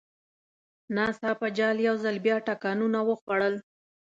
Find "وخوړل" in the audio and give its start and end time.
3.09-3.55